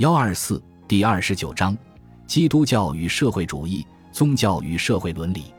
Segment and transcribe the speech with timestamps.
[0.00, 1.76] 幺二四第二十九章：
[2.26, 5.52] 基督教与社会主义，宗教与社会伦理。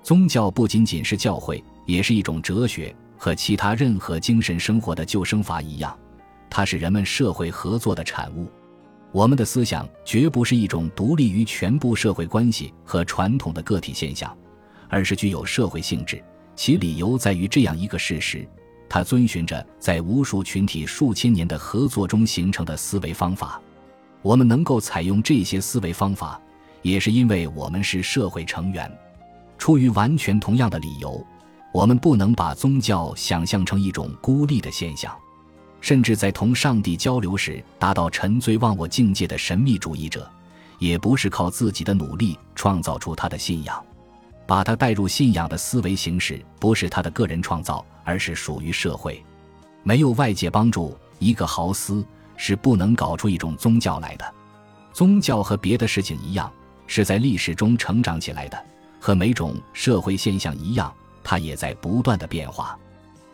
[0.00, 5.98] 宗教不仅仅是教会，也是一种哲学，和其他任何精神生活的救生法一样，
[6.48, 8.48] 它是人们社会合作的产物。
[9.10, 14.32] 我们的思想绝不是一种独立于全部社会关系和传统的个体现象，
[14.88, 16.22] 而是具有社会性质。
[16.54, 18.46] 其理由在于这样一个事实：
[18.88, 23.60] 它遵循着在无数群体数千年的合作中形成的思维方法。
[24.22, 26.40] 我们能够采用这些思维方法，
[26.82, 28.90] 也是因为我们是社会成员。
[29.58, 31.24] 出于完全同样的理由，
[31.72, 35.14] 我们不能把宗教想象成一种孤立的现象。
[35.80, 40.30] 甚至在同上帝交流时达到沉醉忘我境界的神秘主义者，
[40.78, 43.82] 也不是靠自己的努力创造出他的信仰。
[44.46, 49.24] 把他带入信仰的思维形式，不是他的个人创造，而是属于社会。
[49.82, 52.04] 没有外界帮助，一个豪斯
[52.42, 54.34] 是不能搞出一种宗教来的。
[54.94, 56.50] 宗教和别的事情一样，
[56.86, 58.58] 是在历史中成长起来的，
[58.98, 60.90] 和每种社会现象一样，
[61.22, 62.78] 它也在不断的变化。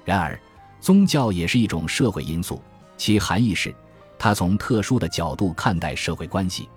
[0.05, 0.37] 然而，
[0.81, 2.61] 宗教也是一种社会因素，
[2.97, 3.73] 其含义是，
[4.19, 6.69] 它从特殊的角度看待社会关系，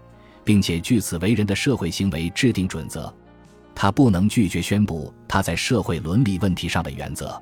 [0.43, 3.11] 并且据此为人的社会行为制定准则。
[3.73, 7.41] 它不能拒绝宣布它在社会伦理问题上的原则。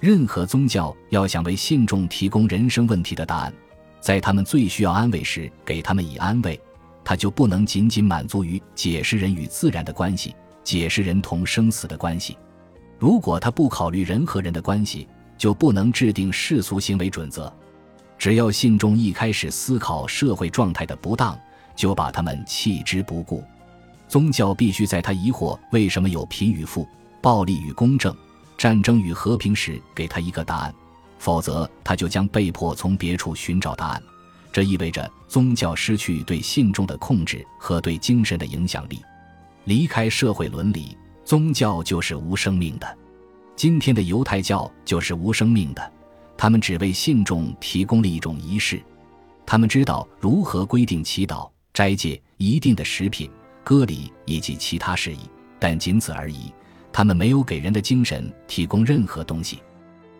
[0.00, 3.52] 任何宗教要想为信众提供人生问题的答案，
[4.00, 6.58] 在他们最需要安慰时给他们以安慰，
[7.04, 12.36] 他就不能仅仅满足于解释人与自然的关系，解释人同生死的关系。
[12.98, 17.52] 如果他不考虑人和人的关系，就不能制定世俗行为准则。
[18.18, 21.38] 只要信众一开始思考社会状态的不当，
[21.76, 23.44] 就把他们弃之不顾。
[24.08, 26.88] 宗教必须在他疑惑为什么有贫与富、
[27.20, 28.14] 暴力与公正、
[28.56, 30.74] 战争与和平时给他一个答案，
[31.18, 34.02] 否则他就将被迫从别处寻找答案。
[34.52, 39.00] 这意味着宗教失去对信众的控制和对精神的影响力。
[39.64, 42.98] 离开社会伦理，宗教就是无生命的。
[43.54, 45.92] 今天的犹太教就是无生命的，
[46.36, 48.80] 他们只为信众提供了一种仪式，
[49.44, 53.30] 他们知道如何规定祈祷、斋戒、一定的食品、
[53.62, 55.18] 割礼以及其他事宜，
[55.58, 56.52] 但仅此而已。
[56.90, 59.60] 他们没有给人的精神提供任何东西，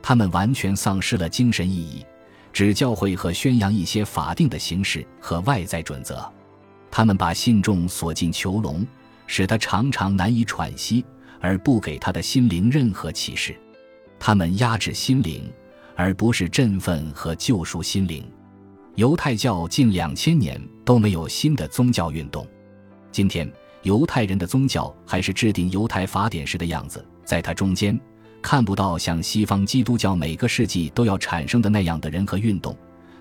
[0.09, 2.03] 他们完全丧失了精神意义，
[2.51, 6.27] 只教会和宣扬一些法定的形式和外在准则。
[6.91, 8.87] 他们把信众锁进囚笼，
[9.27, 11.05] 使他常常难以喘息。
[11.41, 13.55] 而不给他的心灵任何启示，
[14.19, 15.47] 他们压制心灵，
[15.95, 18.25] 而不是振奋和救赎心灵。
[18.95, 22.47] 犹太教近两千年都没有新的宗教运动。
[23.13, 23.47] 今天，
[23.83, 28.01] 犹太人的宗教还是制定犹太法典时的样子，在它中间
[28.41, 32.77] 看不到像西方基督教每个世纪都要产生的那样的人和运动。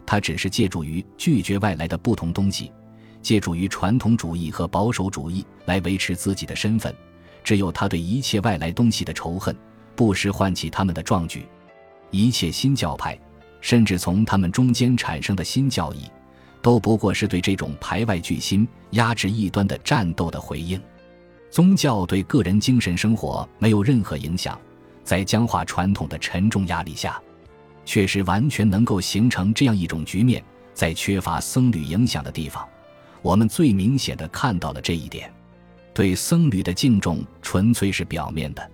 [0.05, 2.71] 它只是借助于拒绝外来的不同东西，
[3.21, 6.95] 借助于传统主义和保守主义来维持自己的身份。
[7.43, 9.55] 只有他对一切外来东西的仇恨，
[9.95, 11.45] 不时唤起他们的壮举。
[12.09, 13.19] 一切新教派，
[13.59, 16.09] 甚至从他们中间产生的新教义，
[16.61, 20.81] 都不过是对这种排外巨心、压制异端的战斗的回应。
[21.49, 24.57] 宗教对个人精神生活没有任何影响，
[25.07, 27.17] 在僵化传统的沉重压力下，
[27.85, 30.43] 确实完全能够形成这样一种局面。
[30.73, 32.67] 在缺乏僧侣影响的地方，
[33.21, 35.33] 我们最明显的看到了这一点。
[35.93, 38.69] 对僧侣的敬重纯粹是表面的，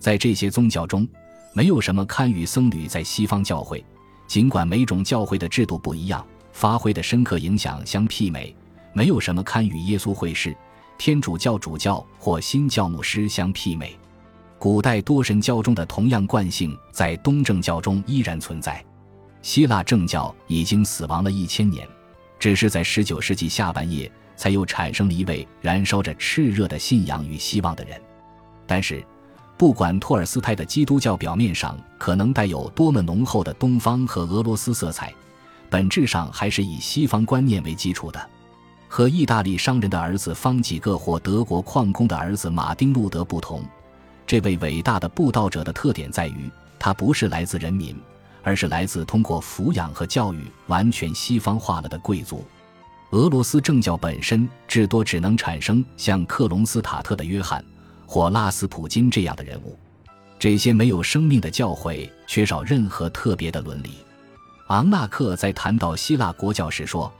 [0.00, 1.06] 在这些宗教中，
[1.52, 3.84] 没有什么堪与僧侣在西方教会，
[4.26, 8.52] 尽管每种教会的制度不一样，发挥的深刻影响相媲美，
[8.92, 10.52] 没有什么堪与耶稣会士、
[10.98, 13.96] 天主教主教或新教牧师相媲美。
[14.58, 18.84] 古代多神教中的同样惯性在东正教中依然存在。
[19.42, 21.86] 希腊正教已经死亡了一千年，
[22.38, 24.10] 只是在十九世纪下半叶。
[24.38, 28.00] 才又产生了一位燃烧着炽热的信仰与希望的人，
[28.68, 29.04] 但是，
[29.56, 35.12] 不管托尔斯泰的基督教表面上可能带有多么浓厚的东方和俄罗斯色彩，
[35.68, 38.30] 本质上还是以西方观念为基础的。
[38.86, 43.64] 和意大利商人的儿子方几个或德国矿工的儿子马丁路德不同，
[44.28, 47.96] 这位伟大的布道者的特点在于，他不是来自人民，
[48.42, 52.44] 而是来自通过抚养和教育完全西方化了的贵族。
[53.12, 57.64] 俄罗斯政教本身至多只能产生像克隆斯塔特的约翰
[58.06, 59.78] 或拉斯普金这样的人物。
[60.38, 63.92] 这些没有生命的教诲缺少任何特别的伦理。
[64.66, 67.10] 昂纳克在谈到希腊国教时说：“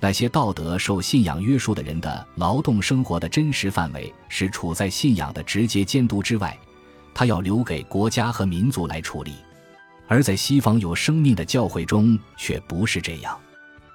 [0.00, 6.58] 那些道德受信仰约束的人的劳动生活的真实范围是处在信仰的直接监督之外，
[7.14, 9.34] 他要留给国家和民族来处理。
[10.08, 13.38] 而在西方有生命的教会中却不是这样。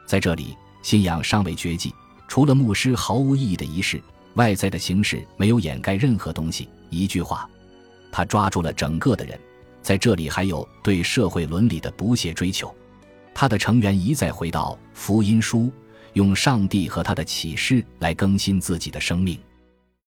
[0.05, 0.55] 在这里。”
[0.85, 1.91] 信仰尚未绝迹，
[2.27, 3.99] 除了牧师毫无意义的仪式，
[4.35, 6.69] 外在的形式没有掩盖任何东西。
[6.91, 7.49] 一句话，
[8.11, 9.35] 他抓住了整个的人。
[9.81, 12.71] 在这里，还有对社会伦理的不懈追求。
[13.33, 15.71] 他的成员一再回到福音书，
[16.15, 19.39] 用上帝和他的启示来更新自己的生命。